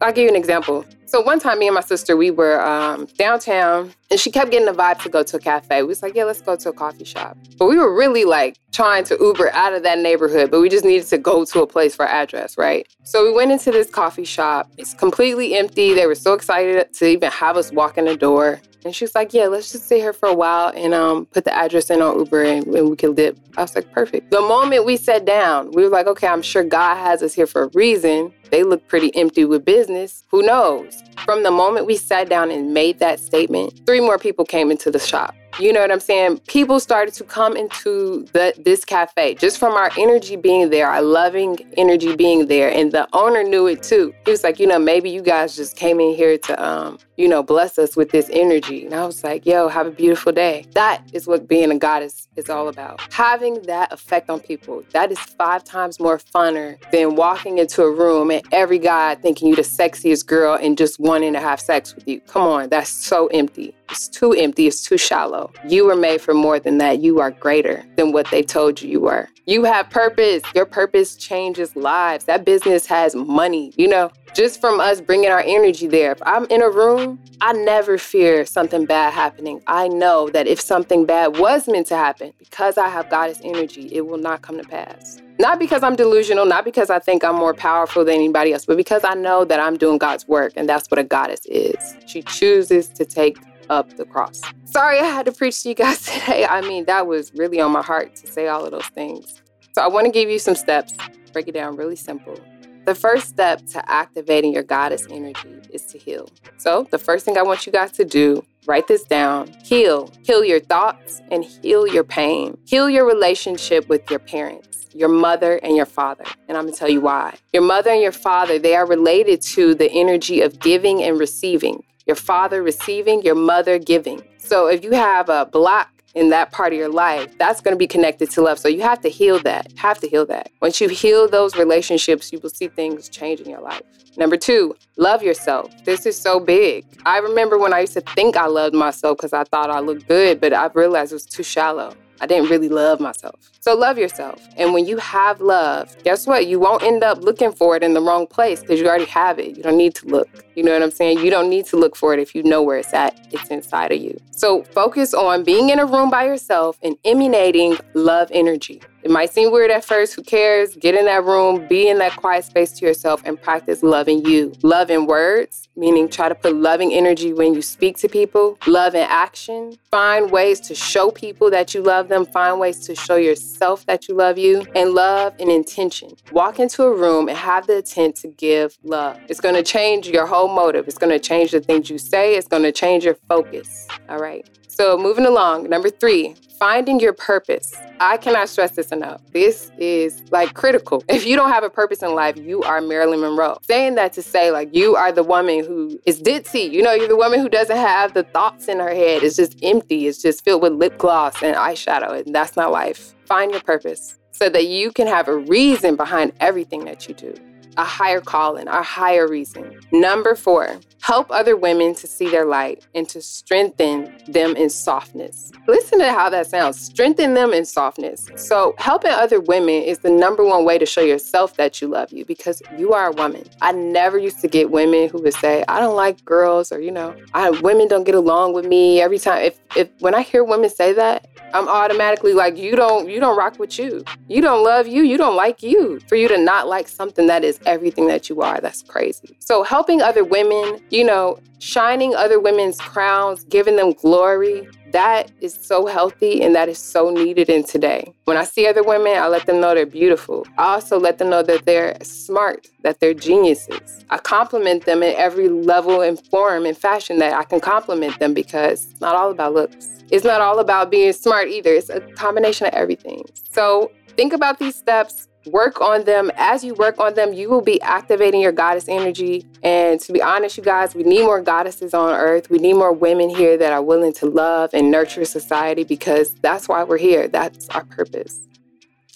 I'll 0.00 0.12
give 0.12 0.24
you 0.24 0.30
an 0.30 0.36
example. 0.36 0.84
So 1.06 1.20
one 1.20 1.38
time, 1.38 1.58
me 1.58 1.68
and 1.68 1.74
my 1.74 1.82
sister, 1.82 2.16
we 2.16 2.30
were 2.30 2.60
um, 2.66 3.06
downtown, 3.18 3.92
and 4.10 4.18
she 4.18 4.30
kept 4.30 4.50
getting 4.50 4.66
the 4.66 4.72
vibe 4.72 5.00
to 5.02 5.08
go 5.10 5.22
to 5.22 5.36
a 5.36 5.38
cafe. 5.38 5.82
We 5.82 5.88
was 5.88 6.02
like, 6.02 6.14
"Yeah, 6.14 6.24
let's 6.24 6.40
go 6.40 6.56
to 6.56 6.70
a 6.70 6.72
coffee 6.72 7.04
shop." 7.04 7.36
But 7.58 7.66
we 7.66 7.76
were 7.76 7.94
really 7.94 8.24
like 8.24 8.56
trying 8.72 9.04
to 9.04 9.18
Uber 9.20 9.50
out 9.52 9.74
of 9.74 9.82
that 9.82 9.98
neighborhood, 9.98 10.50
but 10.50 10.60
we 10.60 10.70
just 10.70 10.86
needed 10.86 11.06
to 11.08 11.18
go 11.18 11.44
to 11.44 11.62
a 11.62 11.66
place 11.66 11.94
for 11.94 12.06
address, 12.06 12.56
right? 12.56 12.86
So 13.04 13.24
we 13.24 13.30
went 13.30 13.52
into 13.52 13.70
this 13.70 13.90
coffee 13.90 14.24
shop. 14.24 14.72
It's 14.78 14.94
completely 14.94 15.54
empty. 15.54 15.92
They 15.92 16.06
were 16.06 16.14
so 16.14 16.32
excited 16.32 16.92
to 16.94 17.06
even 17.06 17.30
have 17.30 17.58
us 17.58 17.70
walk 17.70 17.98
in 17.98 18.06
the 18.06 18.16
door. 18.16 18.60
And 18.84 18.94
she 18.94 19.04
was 19.04 19.14
like, 19.14 19.32
Yeah, 19.32 19.46
let's 19.46 19.70
just 19.72 19.86
sit 19.86 19.98
here 19.98 20.12
for 20.12 20.28
a 20.28 20.34
while 20.34 20.72
and 20.74 20.92
um, 20.94 21.26
put 21.26 21.44
the 21.44 21.54
address 21.54 21.90
in 21.90 22.02
on 22.02 22.18
Uber 22.18 22.42
and, 22.42 22.66
and, 22.66 22.90
we 22.90 22.96
can 22.96 23.14
dip. 23.14 23.38
I 23.56 23.62
was 23.62 23.74
like, 23.74 23.90
Perfect. 23.92 24.30
The 24.30 24.40
moment 24.40 24.84
we 24.84 24.96
sat 24.96 25.24
down, 25.24 25.70
we 25.72 25.82
were 25.82 25.88
like, 25.88 26.06
Okay, 26.06 26.26
I'm 26.26 26.42
sure 26.42 26.64
God 26.64 26.96
has 26.96 27.22
us 27.22 27.32
here 27.32 27.46
for 27.46 27.64
a 27.64 27.68
reason. 27.68 28.32
They 28.50 28.62
look 28.64 28.86
pretty 28.88 29.14
empty 29.14 29.44
with 29.44 29.64
business. 29.64 30.24
Who 30.30 30.42
knows? 30.42 31.02
From 31.24 31.42
the 31.42 31.50
moment 31.50 31.86
we 31.86 31.96
sat 31.96 32.28
down 32.28 32.50
and 32.50 32.74
made 32.74 32.98
that 32.98 33.20
statement, 33.20 33.80
three 33.86 34.00
more 34.00 34.18
people 34.18 34.44
came 34.44 34.70
into 34.70 34.90
the 34.90 34.98
shop. 34.98 35.34
You 35.58 35.72
know 35.72 35.80
what 35.80 35.92
I'm 35.92 36.00
saying? 36.00 36.38
People 36.48 36.80
started 36.80 37.12
to 37.14 37.24
come 37.24 37.56
into 37.56 38.26
the 38.32 38.54
this 38.58 38.84
cafe 38.84 39.34
just 39.34 39.58
from 39.58 39.74
our 39.74 39.90
energy 39.98 40.36
being 40.36 40.70
there, 40.70 40.88
our 40.88 41.02
loving 41.02 41.58
energy 41.76 42.16
being 42.16 42.46
there, 42.46 42.70
and 42.70 42.90
the 42.90 43.06
owner 43.12 43.42
knew 43.42 43.66
it 43.66 43.82
too. 43.82 44.14
He 44.24 44.30
was 44.30 44.42
like, 44.42 44.58
you 44.58 44.66
know, 44.66 44.78
maybe 44.78 45.10
you 45.10 45.20
guys 45.20 45.54
just 45.54 45.76
came 45.76 46.00
in 46.00 46.14
here 46.14 46.38
to, 46.38 46.64
um, 46.64 46.98
you 47.16 47.28
know, 47.28 47.42
bless 47.42 47.78
us 47.78 47.96
with 47.96 48.10
this 48.10 48.30
energy. 48.32 48.86
And 48.86 48.94
I 48.94 49.04
was 49.04 49.22
like, 49.22 49.44
yo, 49.44 49.68
have 49.68 49.86
a 49.86 49.90
beautiful 49.90 50.32
day. 50.32 50.64
That 50.72 51.02
is 51.12 51.26
what 51.26 51.46
being 51.46 51.70
a 51.70 51.78
goddess 51.78 52.28
is 52.36 52.48
all 52.48 52.68
about. 52.68 53.00
Having 53.12 53.62
that 53.62 53.92
effect 53.92 54.30
on 54.30 54.40
people. 54.40 54.82
That 54.92 55.12
is 55.12 55.18
five 55.18 55.64
times 55.64 56.00
more 56.00 56.18
funner 56.18 56.78
than 56.92 57.14
walking 57.14 57.58
into 57.58 57.82
a 57.82 57.90
room 57.90 58.30
and 58.30 58.42
every 58.52 58.78
guy 58.78 59.16
thinking 59.16 59.48
you 59.48 59.56
the 59.56 59.62
sexiest 59.62 60.26
girl 60.26 60.54
and 60.54 60.78
just 60.78 60.98
wanting 60.98 61.34
to 61.34 61.40
have 61.40 61.60
sex 61.60 61.94
with 61.94 62.08
you. 62.08 62.20
Come 62.20 62.42
on, 62.42 62.70
that's 62.70 62.88
so 62.88 63.26
empty. 63.28 63.74
It's 63.92 64.08
too 64.08 64.32
empty. 64.32 64.66
It's 64.66 64.82
too 64.82 64.96
shallow. 64.96 65.52
You 65.68 65.84
were 65.84 65.94
made 65.94 66.22
for 66.22 66.32
more 66.32 66.58
than 66.58 66.78
that. 66.78 67.02
You 67.02 67.20
are 67.20 67.30
greater 67.30 67.84
than 67.96 68.10
what 68.10 68.26
they 68.30 68.42
told 68.42 68.80
you 68.80 68.88
you 68.88 69.00
were. 69.00 69.28
You 69.44 69.64
have 69.64 69.90
purpose. 69.90 70.42
Your 70.54 70.64
purpose 70.64 71.14
changes 71.14 71.76
lives. 71.76 72.24
That 72.24 72.46
business 72.46 72.86
has 72.86 73.14
money. 73.14 73.74
You 73.76 73.88
know, 73.88 74.10
just 74.32 74.62
from 74.62 74.80
us 74.80 75.02
bringing 75.02 75.28
our 75.28 75.42
energy 75.44 75.88
there. 75.88 76.12
If 76.12 76.22
I'm 76.24 76.46
in 76.46 76.62
a 76.62 76.70
room, 76.70 77.20
I 77.42 77.52
never 77.52 77.98
fear 77.98 78.46
something 78.46 78.86
bad 78.86 79.12
happening. 79.12 79.60
I 79.66 79.88
know 79.88 80.30
that 80.30 80.46
if 80.46 80.58
something 80.58 81.04
bad 81.04 81.36
was 81.36 81.68
meant 81.68 81.88
to 81.88 81.96
happen, 81.96 82.32
because 82.38 82.78
I 82.78 82.88
have 82.88 83.10
goddess 83.10 83.40
energy, 83.44 83.90
it 83.92 84.06
will 84.06 84.16
not 84.16 84.40
come 84.40 84.56
to 84.56 84.64
pass. 84.64 85.20
Not 85.38 85.58
because 85.58 85.82
I'm 85.82 85.96
delusional, 85.96 86.46
not 86.46 86.64
because 86.64 86.88
I 86.88 86.98
think 86.98 87.24
I'm 87.24 87.34
more 87.34 87.52
powerful 87.52 88.06
than 88.06 88.14
anybody 88.14 88.54
else, 88.54 88.64
but 88.64 88.76
because 88.78 89.02
I 89.04 89.14
know 89.14 89.44
that 89.44 89.60
I'm 89.60 89.76
doing 89.76 89.98
God's 89.98 90.26
work, 90.26 90.52
and 90.56 90.66
that's 90.66 90.88
what 90.90 90.98
a 90.98 91.04
goddess 91.04 91.44
is. 91.44 91.96
She 92.06 92.22
chooses 92.22 92.88
to 92.90 93.04
take 93.04 93.36
up 93.72 93.96
the 93.96 94.04
cross. 94.04 94.40
Sorry 94.64 94.98
I 94.98 95.04
had 95.06 95.26
to 95.26 95.32
preach 95.32 95.62
to 95.62 95.70
you 95.70 95.74
guys 95.74 96.04
today. 96.06 96.46
I 96.46 96.60
mean, 96.60 96.84
that 96.84 97.06
was 97.06 97.32
really 97.34 97.60
on 97.60 97.72
my 97.72 97.82
heart 97.82 98.14
to 98.16 98.26
say 98.26 98.48
all 98.48 98.64
of 98.64 98.70
those 98.70 98.86
things. 98.86 99.42
So 99.72 99.82
I 99.82 99.88
want 99.88 100.04
to 100.06 100.12
give 100.12 100.28
you 100.28 100.38
some 100.38 100.54
steps, 100.54 100.94
break 101.32 101.48
it 101.48 101.52
down 101.52 101.76
really 101.76 101.96
simple. 101.96 102.38
The 102.84 102.94
first 102.96 103.28
step 103.28 103.64
to 103.66 103.90
activating 103.90 104.52
your 104.52 104.64
goddess 104.64 105.06
energy 105.08 105.60
is 105.70 105.86
to 105.86 105.98
heal. 105.98 106.28
So, 106.56 106.88
the 106.90 106.98
first 106.98 107.24
thing 107.24 107.38
I 107.38 107.42
want 107.42 107.64
you 107.64 107.70
guys 107.70 107.92
to 107.92 108.04
do, 108.04 108.44
write 108.66 108.88
this 108.88 109.04
down 109.04 109.54
heal. 109.64 110.10
Heal 110.24 110.44
your 110.44 110.58
thoughts 110.58 111.22
and 111.30 111.44
heal 111.44 111.86
your 111.86 112.02
pain. 112.02 112.58
Heal 112.64 112.90
your 112.90 113.06
relationship 113.06 113.88
with 113.88 114.10
your 114.10 114.18
parents, 114.18 114.88
your 114.92 115.08
mother, 115.08 115.60
and 115.62 115.76
your 115.76 115.86
father. 115.86 116.24
And 116.48 116.58
I'm 116.58 116.64
gonna 116.64 116.76
tell 116.76 116.90
you 116.90 117.00
why. 117.00 117.36
Your 117.52 117.62
mother 117.62 117.90
and 117.90 118.02
your 118.02 118.10
father, 118.10 118.58
they 118.58 118.74
are 118.74 118.86
related 118.86 119.42
to 119.42 119.76
the 119.76 119.90
energy 119.92 120.40
of 120.40 120.58
giving 120.58 121.04
and 121.04 121.20
receiving. 121.20 121.84
Your 122.06 122.16
father 122.16 122.62
receiving, 122.62 123.22
your 123.22 123.34
mother 123.34 123.78
giving. 123.78 124.22
So, 124.38 124.66
if 124.66 124.84
you 124.84 124.92
have 124.92 125.28
a 125.28 125.46
block 125.46 125.92
in 126.14 126.30
that 126.30 126.52
part 126.52 126.72
of 126.72 126.78
your 126.78 126.88
life, 126.88 127.36
that's 127.38 127.60
going 127.60 127.72
to 127.72 127.78
be 127.78 127.86
connected 127.86 128.30
to 128.30 128.42
love. 128.42 128.58
So 128.58 128.68
you 128.68 128.82
have 128.82 129.00
to 129.00 129.08
heal 129.08 129.38
that. 129.40 129.72
Have 129.76 129.98
to 130.00 130.08
heal 130.08 130.26
that. 130.26 130.50
Once 130.60 130.80
you 130.80 130.88
heal 130.88 131.28
those 131.28 131.56
relationships, 131.56 132.32
you 132.32 132.38
will 132.40 132.50
see 132.50 132.68
things 132.68 133.08
change 133.08 133.40
in 133.40 133.48
your 133.48 133.60
life. 133.60 133.82
Number 134.16 134.36
two, 134.36 134.76
love 134.96 135.22
yourself. 135.22 135.72
This 135.84 136.04
is 136.04 136.18
so 136.18 136.38
big. 136.38 136.84
I 137.06 137.18
remember 137.18 137.58
when 137.58 137.72
I 137.72 137.80
used 137.80 137.94
to 137.94 138.02
think 138.02 138.36
I 138.36 138.46
loved 138.46 138.74
myself 138.74 139.16
because 139.16 139.32
I 139.32 139.44
thought 139.44 139.70
I 139.70 139.80
looked 139.80 140.06
good, 140.06 140.40
but 140.40 140.52
I 140.52 140.66
realized 140.74 141.12
it 141.12 141.16
was 141.16 141.24
too 141.24 141.42
shallow. 141.42 141.94
I 142.20 142.26
didn't 142.26 142.50
really 142.50 142.68
love 142.68 143.00
myself. 143.00 143.34
So 143.60 143.74
love 143.74 143.98
yourself. 143.98 144.40
And 144.56 144.72
when 144.72 144.86
you 144.86 144.98
have 144.98 145.40
love, 145.40 145.96
guess 146.04 146.24
what? 146.24 146.46
You 146.46 146.60
won't 146.60 146.82
end 146.84 147.02
up 147.02 147.18
looking 147.22 147.52
for 147.52 147.74
it 147.74 147.82
in 147.82 147.94
the 147.94 148.00
wrong 148.00 148.28
place 148.28 148.60
because 148.60 148.78
you 148.78 148.86
already 148.86 149.06
have 149.06 149.40
it. 149.40 149.56
You 149.56 149.62
don't 149.62 149.76
need 149.76 149.96
to 149.96 150.06
look. 150.06 150.28
You 150.54 150.62
know 150.62 150.72
what 150.72 150.82
I'm 150.82 150.90
saying? 150.90 151.18
You 151.18 151.30
don't 151.30 151.48
need 151.48 151.66
to 151.66 151.76
look 151.76 151.96
for 151.96 152.12
it 152.12 152.20
if 152.20 152.34
you 152.34 152.42
know 152.42 152.62
where 152.62 152.78
it's 152.78 152.92
at. 152.92 153.18
It's 153.30 153.48
inside 153.48 153.92
of 153.92 153.98
you. 153.98 154.18
So 154.30 154.64
focus 154.64 155.14
on 155.14 155.44
being 155.44 155.70
in 155.70 155.78
a 155.78 155.86
room 155.86 156.10
by 156.10 156.24
yourself 156.24 156.78
and 156.82 156.96
emanating 157.04 157.78
love 157.94 158.28
energy. 158.32 158.82
It 159.02 159.10
might 159.10 159.32
seem 159.32 159.50
weird 159.50 159.70
at 159.72 159.84
first. 159.84 160.14
Who 160.14 160.22
cares? 160.22 160.76
Get 160.76 160.94
in 160.94 161.06
that 161.06 161.24
room, 161.24 161.66
be 161.66 161.88
in 161.88 161.98
that 161.98 162.14
quiet 162.14 162.44
space 162.44 162.70
to 162.72 162.86
yourself, 162.86 163.20
and 163.24 163.40
practice 163.40 163.82
loving 163.82 164.24
you. 164.24 164.52
Love 164.62 164.90
in 164.90 165.06
words, 165.06 165.68
meaning 165.74 166.08
try 166.08 166.28
to 166.28 166.36
put 166.36 166.54
loving 166.54 166.92
energy 166.92 167.32
when 167.32 167.52
you 167.52 167.62
speak 167.62 167.96
to 167.98 168.08
people. 168.08 168.58
Love 168.66 168.94
in 168.94 169.02
action. 169.08 169.76
Find 169.90 170.30
ways 170.30 170.60
to 170.60 170.74
show 170.76 171.10
people 171.10 171.50
that 171.50 171.74
you 171.74 171.82
love 171.82 172.08
them. 172.08 172.24
Find 172.26 172.60
ways 172.60 172.78
to 172.86 172.94
show 172.94 173.16
yourself 173.16 173.84
that 173.86 174.06
you 174.06 174.14
love 174.14 174.38
you. 174.38 174.64
And 174.76 174.94
love 174.94 175.34
in 175.38 175.50
intention. 175.50 176.16
Walk 176.30 176.60
into 176.60 176.84
a 176.84 176.94
room 176.94 177.28
and 177.28 177.36
have 177.36 177.66
the 177.66 177.78
intent 177.78 178.14
to 178.16 178.28
give 178.28 178.78
love. 178.84 179.18
It's 179.28 179.40
going 179.40 179.56
to 179.56 179.64
change 179.64 180.06
your 180.06 180.26
whole 180.42 180.54
motive. 180.54 180.88
It's 180.88 180.98
going 180.98 181.12
to 181.12 181.18
change 181.18 181.52
the 181.52 181.60
things 181.60 181.88
you 181.88 181.98
say. 181.98 182.34
It's 182.34 182.48
going 182.48 182.64
to 182.64 182.72
change 182.72 183.04
your 183.04 183.14
focus. 183.28 183.86
All 184.08 184.18
right. 184.18 184.48
So, 184.66 184.96
moving 184.96 185.26
along, 185.26 185.68
number 185.68 185.90
three, 185.90 186.34
finding 186.58 186.98
your 186.98 187.12
purpose. 187.12 187.74
I 188.00 188.16
cannot 188.16 188.48
stress 188.48 188.72
this 188.72 188.90
enough. 188.90 189.20
This 189.32 189.70
is 189.78 190.22
like 190.30 190.54
critical. 190.54 191.04
If 191.08 191.26
you 191.26 191.36
don't 191.36 191.50
have 191.50 191.62
a 191.62 191.70
purpose 191.70 192.02
in 192.02 192.14
life, 192.14 192.36
you 192.36 192.62
are 192.62 192.80
Marilyn 192.80 193.20
Monroe. 193.20 193.58
Saying 193.62 193.94
that 193.96 194.12
to 194.14 194.22
say, 194.22 194.50
like, 194.50 194.74
you 194.74 194.96
are 194.96 195.12
the 195.12 195.22
woman 195.22 195.64
who 195.64 196.00
is 196.06 196.20
ditzy. 196.20 196.70
You 196.70 196.82
know, 196.82 196.92
you're 196.92 197.06
the 197.06 197.16
woman 197.16 197.38
who 197.38 197.48
doesn't 197.48 197.76
have 197.76 198.14
the 198.14 198.24
thoughts 198.24 198.66
in 198.66 198.78
her 198.80 198.94
head. 198.94 199.22
It's 199.22 199.36
just 199.36 199.56
empty. 199.62 200.06
It's 200.08 200.22
just 200.22 200.42
filled 200.44 200.62
with 200.62 200.72
lip 200.72 200.98
gloss 200.98 201.40
and 201.42 201.54
eyeshadow. 201.54 202.24
And 202.24 202.34
that's 202.34 202.56
not 202.56 202.72
life. 202.72 203.14
Find 203.26 203.52
your 203.52 203.60
purpose 203.60 204.18
so 204.32 204.48
that 204.48 204.66
you 204.66 204.90
can 204.90 205.06
have 205.06 205.28
a 205.28 205.36
reason 205.36 205.94
behind 205.94 206.32
everything 206.40 206.86
that 206.86 207.06
you 207.06 207.14
do 207.14 207.34
a 207.76 207.84
higher 207.84 208.20
calling, 208.20 208.68
a 208.68 208.82
higher 208.82 209.28
reason. 209.28 209.80
Number 209.92 210.34
four, 210.34 210.80
help 211.00 211.30
other 211.30 211.56
women 211.56 211.94
to 211.96 212.06
see 212.06 212.28
their 212.30 212.44
light 212.44 212.86
and 212.94 213.08
to 213.08 213.20
strengthen 213.20 214.12
them 214.28 214.54
in 214.56 214.70
softness. 214.70 215.50
Listen 215.66 215.98
to 215.98 216.10
how 216.10 216.30
that 216.30 216.46
sounds 216.46 216.80
strengthen 216.80 217.34
them 217.34 217.52
in 217.52 217.64
softness. 217.64 218.28
So, 218.36 218.74
helping 218.78 219.10
other 219.10 219.40
women 219.40 219.82
is 219.82 219.98
the 219.98 220.10
number 220.10 220.44
one 220.44 220.64
way 220.64 220.78
to 220.78 220.86
show 220.86 221.00
yourself 221.00 221.56
that 221.56 221.80
you 221.80 221.88
love 221.88 222.12
you 222.12 222.24
because 222.24 222.62
you 222.78 222.92
are 222.92 223.08
a 223.08 223.12
woman. 223.12 223.44
I 223.60 223.72
never 223.72 224.18
used 224.18 224.40
to 224.40 224.48
get 224.48 224.70
women 224.70 225.08
who 225.08 225.20
would 225.22 225.34
say, 225.34 225.64
I 225.68 225.80
don't 225.80 225.96
like 225.96 226.24
girls, 226.24 226.72
or, 226.72 226.80
you 226.80 226.90
know, 226.90 227.16
I, 227.34 227.50
women 227.50 227.88
don't 227.88 228.04
get 228.04 228.14
along 228.14 228.54
with 228.54 228.66
me. 228.66 229.00
Every 229.00 229.18
time, 229.18 229.42
if, 229.42 229.58
if 229.76 229.88
when 230.00 230.14
I 230.14 230.22
hear 230.22 230.44
women 230.44 230.70
say 230.70 230.92
that, 230.92 231.28
I'm 231.54 231.68
automatically 231.68 232.32
like, 232.32 232.56
you 232.56 232.76
don't, 232.76 233.08
you 233.08 233.20
don't 233.20 233.36
rock 233.36 233.58
with 233.58 233.78
you. 233.78 234.04
You 234.28 234.40
don't 234.40 234.64
love 234.64 234.86
you. 234.86 235.02
You 235.02 235.18
don't 235.18 235.36
like 235.36 235.62
you. 235.62 236.00
For 236.08 236.16
you 236.16 236.28
to 236.28 236.38
not 236.38 236.68
like 236.68 236.88
something 236.88 237.26
that 237.26 237.44
is 237.44 237.60
everything 237.66 238.06
that 238.08 238.28
you 238.28 238.40
are, 238.42 238.60
that's 238.60 238.82
crazy. 238.82 239.36
So 239.38 239.62
helping 239.62 240.02
other 240.02 240.24
women, 240.24 240.80
you 240.90 241.04
know, 241.04 241.38
shining 241.58 242.14
other 242.14 242.40
women's 242.40 242.80
crowns, 242.80 243.44
giving 243.44 243.76
them 243.76 243.92
glory, 243.92 244.68
that 244.92 245.30
is 245.40 245.54
so 245.54 245.86
healthy 245.86 246.42
and 246.42 246.54
that 246.54 246.68
is 246.68 246.78
so 246.78 247.10
needed 247.10 247.48
in 247.48 247.64
today. 247.64 248.12
When 248.24 248.36
I 248.36 248.44
see 248.44 248.66
other 248.66 248.82
women, 248.82 249.16
I 249.16 249.26
let 249.26 249.46
them 249.46 249.60
know 249.60 249.74
they're 249.74 249.86
beautiful. 249.86 250.46
I 250.58 250.74
also 250.74 250.98
let 250.98 251.18
them 251.18 251.30
know 251.30 251.42
that 251.42 251.64
they're 251.64 251.96
smart, 252.02 252.68
that 252.82 253.00
they're 253.00 253.14
geniuses. 253.14 254.04
I 254.10 254.18
compliment 254.18 254.84
them 254.84 255.02
in 255.02 255.14
every 255.16 255.48
level 255.48 256.02
and 256.02 256.22
form 256.26 256.66
and 256.66 256.76
fashion 256.76 257.18
that 257.18 257.32
I 257.32 257.44
can 257.44 257.60
compliment 257.60 258.18
them 258.18 258.34
because 258.34 258.86
it's 258.90 259.00
not 259.00 259.16
all 259.16 259.30
about 259.30 259.54
looks. 259.54 259.88
It's 260.10 260.24
not 260.24 260.42
all 260.42 260.58
about 260.58 260.90
being 260.90 261.12
smart 261.14 261.48
either. 261.48 261.72
It's 261.72 261.88
a 261.88 262.00
combination 262.00 262.66
of 262.66 262.74
everything. 262.74 263.24
So 263.50 263.90
think 264.08 264.34
about 264.34 264.58
these 264.58 264.76
steps, 264.76 265.26
work 265.46 265.80
on 265.80 266.04
them. 266.04 266.30
As 266.36 266.64
you 266.64 266.74
work 266.74 266.98
on 266.98 267.14
them, 267.14 267.32
you 267.32 267.48
will 267.50 267.60
be 267.60 267.80
activating 267.82 268.40
your 268.40 268.52
goddess 268.52 268.88
energy. 268.88 269.46
And 269.62 270.00
to 270.00 270.12
be 270.12 270.22
honest, 270.22 270.56
you 270.56 270.62
guys, 270.62 270.94
we 270.94 271.02
need 271.02 271.22
more 271.22 271.40
goddesses 271.40 271.94
on 271.94 272.14
earth. 272.14 272.50
We 272.50 272.58
need 272.58 272.74
more 272.74 272.92
women 272.92 273.28
here 273.28 273.56
that 273.56 273.72
are 273.72 273.82
willing 273.82 274.12
to 274.14 274.26
love 274.26 274.70
and 274.72 274.90
nurture 274.90 275.24
society 275.24 275.84
because 275.84 276.34
that's 276.34 276.68
why 276.68 276.84
we're 276.84 276.98
here. 276.98 277.28
That's 277.28 277.68
our 277.70 277.84
purpose. 277.84 278.40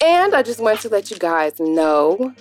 And 0.04 0.34
I 0.34 0.42
just 0.42 0.60
want 0.60 0.80
to 0.80 0.88
let 0.88 1.10
you 1.10 1.18
guys 1.18 1.58
know 1.58 2.34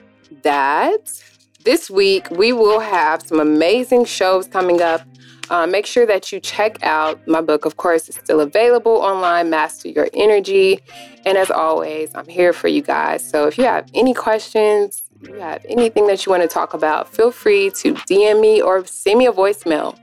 that 0.43 1.23
this 1.63 1.89
week 1.89 2.29
we 2.31 2.53
will 2.53 2.79
have 2.79 3.21
some 3.21 3.39
amazing 3.39 4.05
shows 4.05 4.47
coming 4.47 4.81
up. 4.81 5.01
Uh, 5.49 5.67
make 5.67 5.85
sure 5.85 6.05
that 6.05 6.31
you 6.31 6.39
check 6.39 6.81
out 6.83 7.25
my 7.27 7.41
book. 7.41 7.65
Of 7.65 7.77
course, 7.77 8.09
it's 8.09 8.17
still 8.17 8.41
available 8.41 8.93
online, 8.93 9.49
Master 9.49 9.89
Your 9.89 10.07
Energy. 10.13 10.79
And 11.25 11.37
as 11.37 11.51
always, 11.51 12.13
I'm 12.15 12.27
here 12.27 12.53
for 12.53 12.67
you 12.67 12.81
guys. 12.81 13.27
So 13.27 13.47
if 13.47 13.57
you 13.57 13.65
have 13.65 13.87
any 13.93 14.13
questions, 14.13 15.03
you 15.21 15.35
have 15.35 15.65
anything 15.67 16.07
that 16.07 16.25
you 16.25 16.31
want 16.31 16.43
to 16.43 16.47
talk 16.47 16.73
about, 16.73 17.13
feel 17.13 17.31
free 17.31 17.69
to 17.71 17.93
DM 17.93 18.41
me 18.41 18.61
or 18.61 18.85
send 18.85 19.19
me 19.19 19.27
a 19.27 19.31
voicemail 19.31 19.97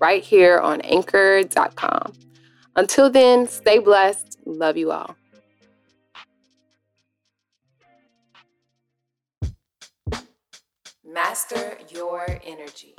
right 0.00 0.22
here 0.22 0.58
on 0.58 0.80
anchor.com. 0.82 2.12
Until 2.76 3.10
then, 3.10 3.46
stay 3.46 3.78
blessed. 3.78 4.38
Love 4.46 4.76
you 4.76 4.92
all. 4.92 5.16
Master 11.04 11.76
your 11.90 12.40
energy. 12.44 12.94